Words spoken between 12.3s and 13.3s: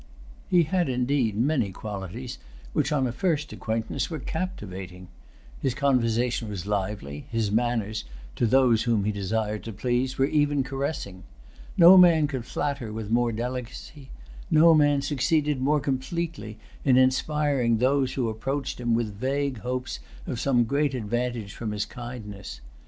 flatter with